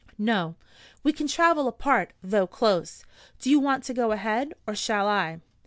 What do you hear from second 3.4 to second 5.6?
you want to go ahead, or shall I?"